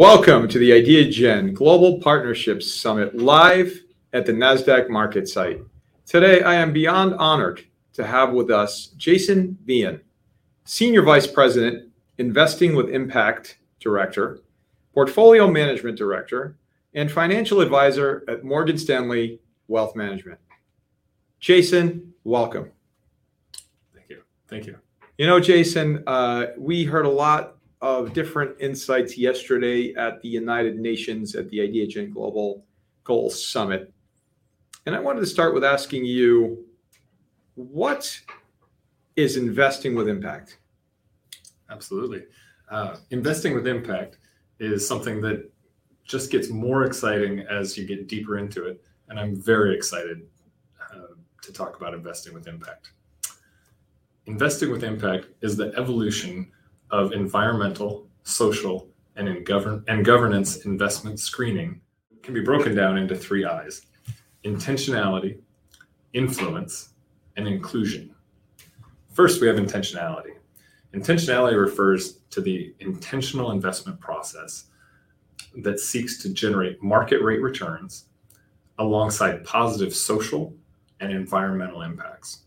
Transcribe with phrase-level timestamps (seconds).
[0.00, 3.82] Welcome to the IdeaGen Global Partnerships Summit live
[4.14, 5.60] at the NASDAQ market site.
[6.06, 10.00] Today, I am beyond honored to have with us Jason Vein,
[10.64, 14.40] Senior Vice President, Investing with Impact Director,
[14.94, 16.56] Portfolio Management Director,
[16.94, 20.40] and Financial Advisor at Morgan Stanley Wealth Management.
[21.40, 22.70] Jason, welcome.
[23.94, 24.22] Thank you.
[24.48, 24.78] Thank you.
[25.18, 30.78] You know, Jason, uh, we heard a lot of different insights yesterday at the United
[30.78, 32.64] Nations at the IdeaGen Global
[33.04, 33.92] Goals Summit.
[34.86, 36.64] And I wanted to start with asking you,
[37.54, 38.20] what
[39.16, 40.58] is investing with impact?
[41.70, 42.24] Absolutely.
[42.70, 44.18] Uh, investing with impact
[44.58, 45.50] is something that
[46.04, 48.82] just gets more exciting as you get deeper into it.
[49.08, 50.22] And I'm very excited
[50.92, 52.92] uh, to talk about investing with impact.
[54.26, 56.50] Investing with impact is the evolution
[56.90, 61.80] of environmental, social, and and governance investment screening.
[62.22, 63.86] Can be broken down into three I's:
[64.44, 65.38] intentionality,
[66.12, 66.90] influence,
[67.36, 68.14] and inclusion.
[69.12, 70.34] First, we have intentionality.
[70.94, 74.66] Intentionality refers to the intentional investment process
[75.58, 78.06] that seeks to generate market rate returns
[78.78, 80.54] alongside positive social
[81.00, 82.40] and environmental impacts.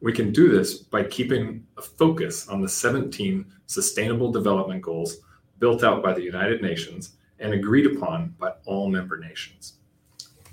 [0.00, 5.18] We can do this by keeping a focus on the 17 Sustainable Development Goals
[5.58, 9.74] built out by the United Nations and agreed upon by all member nations.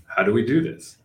[0.06, 0.98] How do we do this?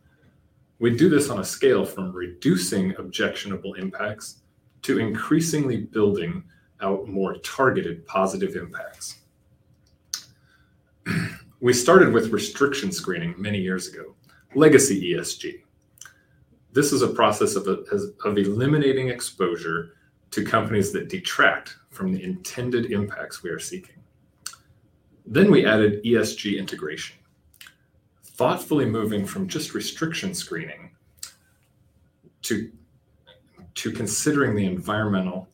[0.80, 4.38] We do this on a scale from reducing objectionable impacts
[4.82, 6.42] to increasingly building
[6.80, 9.18] out more targeted positive impacts.
[11.62, 14.16] We started with restriction screening many years ago,
[14.56, 15.60] legacy ESG.
[16.72, 17.66] This is a process of
[18.24, 19.94] eliminating exposure
[20.30, 23.96] to companies that detract from the intended impacts we are seeking.
[25.26, 27.16] Then we added ESG integration,
[28.24, 30.90] thoughtfully moving from just restriction screening
[32.40, 32.72] to
[33.74, 35.48] considering the environmental,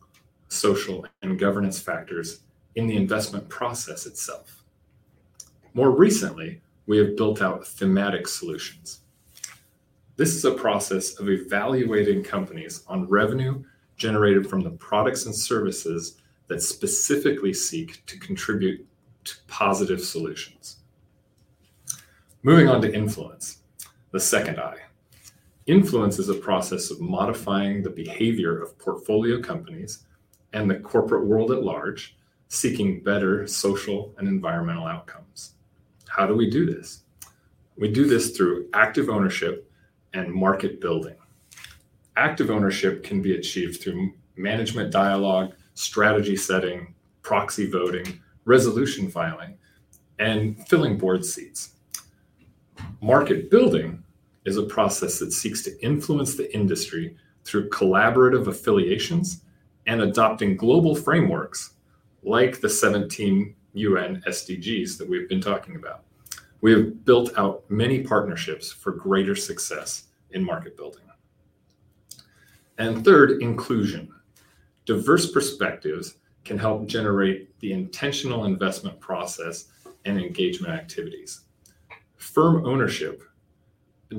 [0.48, 2.40] social, and governance factors
[2.76, 4.62] in the investment process itself.
[5.74, 9.00] More recently, we have built out thematic solutions.
[10.18, 13.62] This is a process of evaluating companies on revenue
[13.96, 16.16] generated from the products and services
[16.48, 18.84] that specifically seek to contribute
[19.22, 20.78] to positive solutions.
[22.42, 23.58] Moving on to influence,
[24.10, 24.78] the second I.
[25.66, 30.04] Influence is a process of modifying the behavior of portfolio companies
[30.52, 32.16] and the corporate world at large,
[32.48, 35.52] seeking better social and environmental outcomes.
[36.08, 37.04] How do we do this?
[37.76, 39.66] We do this through active ownership
[40.14, 41.16] and market building.
[42.16, 49.56] Active ownership can be achieved through management dialogue, strategy setting, proxy voting, resolution filing,
[50.18, 51.74] and filling board seats.
[53.00, 54.02] Market building
[54.44, 59.42] is a process that seeks to influence the industry through collaborative affiliations
[59.86, 61.74] and adopting global frameworks
[62.22, 66.04] like the 17 UN SDGs that we've been talking about.
[66.60, 71.04] We have built out many partnerships for greater success in market building.
[72.78, 74.08] And Third, inclusion.
[74.84, 76.14] Diverse perspectives
[76.44, 79.66] can help generate the intentional investment process
[80.04, 81.42] and engagement activities.
[82.16, 83.22] Firm ownership,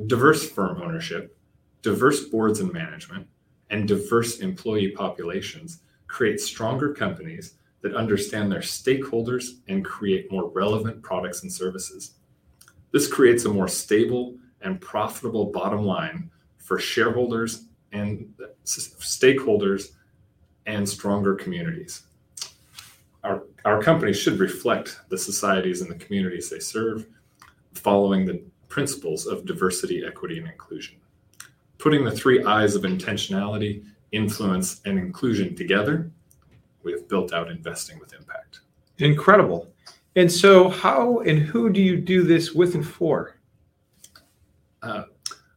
[0.07, 1.37] diverse firm ownership,
[1.81, 3.27] diverse boards and management,
[3.69, 11.01] and diverse employee populations create stronger companies that understand their stakeholders and create more relevant
[11.01, 12.18] products and services.
[12.91, 18.33] This creates a more stable and profitable bottom line for shareholders and
[18.65, 19.91] stakeholders
[20.65, 22.03] and stronger communities.
[23.23, 27.05] Our our companies should reflect the societies and the communities they serve,
[27.73, 30.95] following the principles of diversity, equity, and inclusion.
[31.77, 36.11] Putting the three I's of intentionality, influence, and inclusion together,
[36.83, 38.61] we have built out investing with impact.
[38.99, 39.67] Incredible.
[40.19, 43.37] And so, how and who do you do this with and for?
[44.81, 45.03] Uh,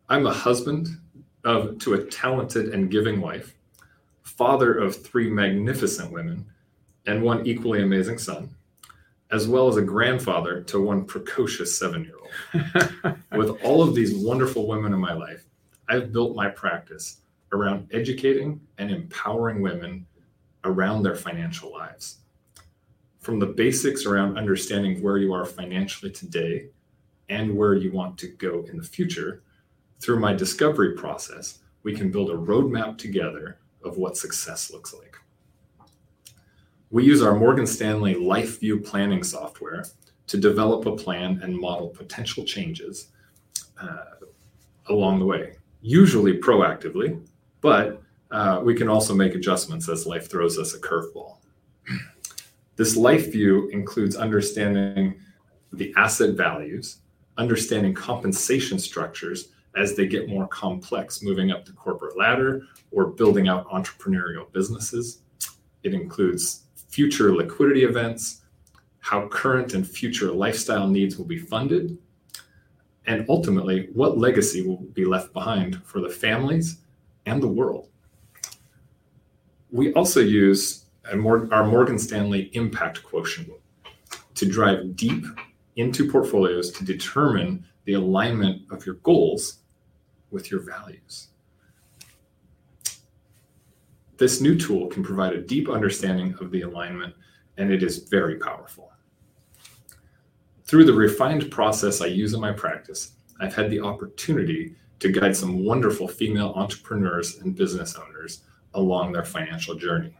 [0.09, 0.87] I'm a husband
[1.43, 3.57] to a talented and giving wife,
[4.23, 6.47] father of three magnificent women,
[7.07, 8.55] and one equally amazing son,
[9.33, 13.17] as well as a grandfather to one precocious seven-year-old.
[13.33, 15.45] With all of these wonderful women in my life,
[15.89, 17.17] I've built my practice
[17.51, 20.07] around educating and empowering women
[20.63, 22.19] around their financial lives.
[23.23, 26.67] From the basics around understanding where you are financially today
[27.29, 29.45] and where you want to go in the future,
[30.01, 35.17] through my discovery process, we can build a roadmap together of what success looks like.
[36.91, 39.85] We use our Morgan Stanley LifeView planning software
[40.27, 43.13] to develop a plan and model potential changes
[43.81, 44.27] uh,
[44.89, 47.25] along the way, usually proactively,
[47.61, 48.03] but
[48.33, 51.37] uh, we can also make adjustments as life throws us a curveball.
[52.77, 55.21] This life view includes understanding
[55.73, 56.99] the asset values,
[57.37, 63.49] understanding compensation structures as they get more complex, moving up the corporate ladder or building
[63.49, 65.23] out entrepreneurial businesses.
[65.83, 68.43] It includes future liquidity events,
[69.01, 71.99] how current and future lifestyle needs will be funded,
[73.07, 76.79] and ultimately what legacy will be left behind for the families
[77.27, 77.89] and the world.
[79.71, 83.51] We also use our Morgan Stanley impact quotient
[84.35, 85.25] to drive deep
[85.77, 89.59] into portfolios to determine the alignment of your goals
[90.31, 91.29] with your values.
[94.17, 97.15] This new tool can provide a deep understanding of the alignment,
[97.57, 98.93] and it is very powerful.
[100.65, 105.37] Through the refined process I use in my practice, I've had the opportunity to guide
[105.37, 108.45] some wonderful female entrepreneurs and business owners
[108.75, 110.17] along their financial journey.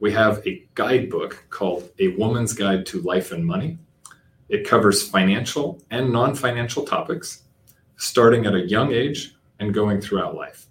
[0.00, 3.78] We have a guidebook called A Woman's Guide to Life and Money.
[4.48, 7.42] It covers financial and non financial topics,
[7.96, 10.66] starting at a young age and going throughout life.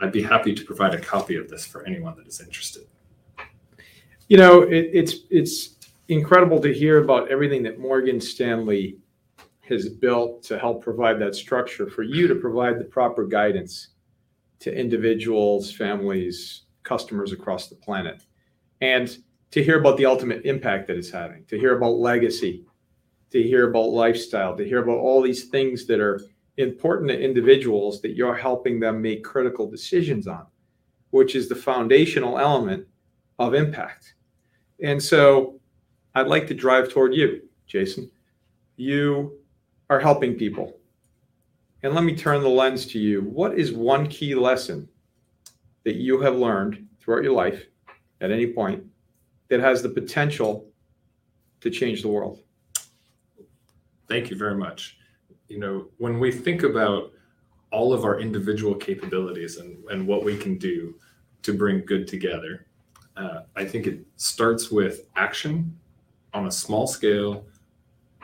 [0.00, 2.86] I'd be happy to provide a copy of this for anyone that is interested.
[4.28, 5.76] You know, it, it's it's
[6.08, 8.98] incredible to hear about everything that Morgan Stanley
[9.68, 13.88] has built to help provide that structure for you to provide the proper guidance
[14.58, 18.22] to individuals, families, customers across the planet,
[18.82, 19.16] and
[19.52, 22.66] to hear about the ultimate impact that it's having, to hear about legacy,
[23.30, 26.20] to hear about lifestyle, to hear about all these things that are
[26.56, 30.46] important to individuals that you're helping them make critical decisions on,
[31.10, 32.84] which is the foundational element
[33.38, 34.14] of impact.
[34.82, 35.60] And so
[36.16, 38.10] I'd like to drive toward you, Jason.
[38.76, 39.38] You
[39.90, 40.76] are helping people.
[41.84, 43.22] And let me turn the lens to you.
[43.22, 44.88] What is one key lesson
[45.84, 47.66] that you have learned throughout your life
[48.22, 48.82] at any point
[49.48, 50.66] that has the potential
[51.60, 52.40] to change the world?
[54.08, 54.96] Thank you very much
[55.52, 57.12] you know, when we think about
[57.70, 60.94] all of our individual capabilities and, and what we can do
[61.42, 62.66] to bring good together,
[63.18, 65.78] uh, I think it starts with action
[66.32, 67.44] on a small scale,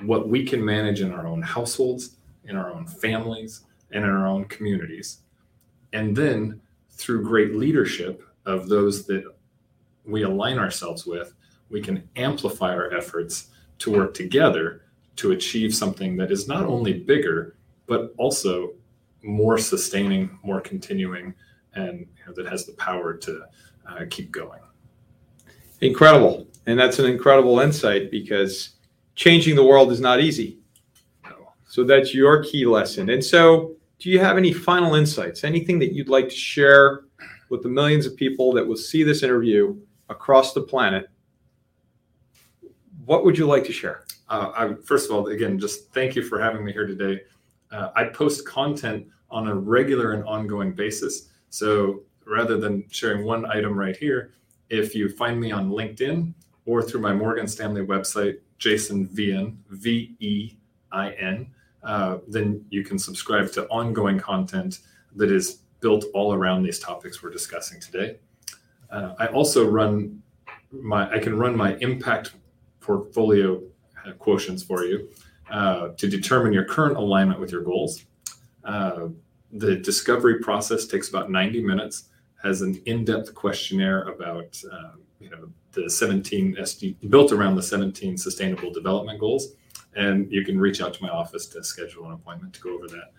[0.00, 4.26] what we can manage in our own households, in our own families, and in our
[4.26, 5.18] own communities.
[5.92, 6.62] And then
[6.92, 9.34] through great leadership of those that
[10.08, 11.34] we align ourselves with,
[11.70, 14.82] we can amplify our efforts to work together
[15.16, 17.56] to achieve something that is not only bigger,
[17.86, 18.72] but also
[19.22, 21.34] more sustaining, more continuing,
[21.74, 23.42] and you know, that has the power to
[23.88, 24.60] uh, keep going.
[25.80, 26.46] Incredible.
[26.66, 28.70] And that's an incredible insight because
[29.14, 30.58] changing the world is not easy.
[31.68, 33.10] So that's your key lesson.
[33.10, 35.44] And so, do you have any final insights?
[35.44, 37.02] Anything that you'd like to share
[37.50, 39.76] with the millions of people that will see this interview
[40.08, 41.08] across the planet?
[43.04, 44.04] What would you like to share?
[44.28, 47.22] Uh, I, first of all, again, just thank you for having me here today.
[47.70, 51.28] Uh, I post content on a regular and ongoing basis.
[51.50, 54.32] So rather than sharing one item right here,
[54.68, 56.34] if you find me on LinkedIn
[56.66, 60.56] or through my Morgan Stanley website, Jason Vein, V E
[60.92, 61.50] I N,
[61.82, 64.80] uh, then you can subscribe to ongoing content
[65.16, 68.18] that is built all around these topics we're discussing today.
[68.90, 70.22] Uh, I also run
[70.70, 72.32] my, I can run my impact
[72.80, 73.60] portfolio
[74.06, 75.08] uh, quotients for you
[75.50, 78.04] uh, to determine your current alignment with your goals.
[78.64, 79.08] Uh,
[79.52, 82.04] the discovery process takes about 90 minutes,
[82.42, 88.16] has an in-depth questionnaire about um, you know the 17 SD built around the 17
[88.16, 89.54] sustainable development goals,
[89.96, 92.88] and you can reach out to my office to schedule an appointment to go over
[92.88, 93.12] that.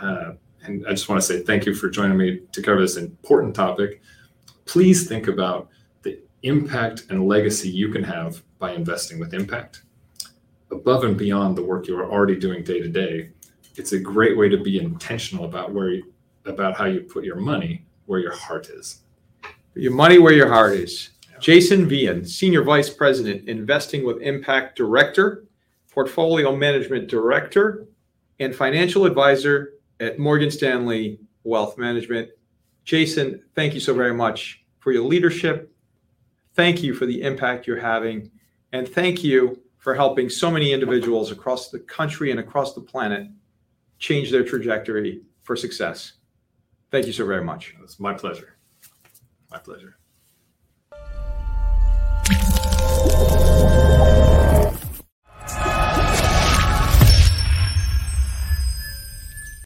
[0.00, 0.32] Uh,
[0.62, 3.54] and I just want to say thank you for joining me to cover this important
[3.54, 4.02] topic.
[4.66, 5.68] Please think about
[6.02, 9.82] the impact and legacy you can have by investing with impact
[10.70, 13.30] above and beyond the work you are already doing day to day,
[13.76, 16.12] it's a great way to be intentional about where you,
[16.44, 19.02] about how you put your money where your heart is.
[19.42, 21.10] Put your money where your heart is.
[21.40, 25.44] Jason Vein, Senior Vice President, Investing with Impact Director,
[25.92, 27.86] Portfolio Management Director,
[28.38, 32.30] and Financial Advisor at Morgan Stanley Wealth Management.
[32.86, 35.72] Jason, thank you so very much for your leadership.
[36.54, 38.30] Thank you for the impact you're having.
[38.72, 43.28] And thank you for helping so many individuals across the country and across the planet
[43.98, 46.12] change their trajectory for success.
[46.92, 47.74] Thank you so very much.
[47.82, 48.56] It's my pleasure.
[49.50, 49.98] My pleasure.